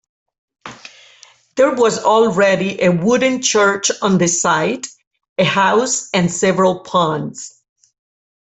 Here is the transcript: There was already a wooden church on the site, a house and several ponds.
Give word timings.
There 1.57 1.75
was 1.75 2.03
already 2.03 2.81
a 2.81 2.89
wooden 2.89 3.43
church 3.43 3.91
on 4.01 4.17
the 4.17 4.27
site, 4.27 4.87
a 5.37 5.43
house 5.43 6.09
and 6.11 6.31
several 6.31 6.79
ponds. 6.79 7.61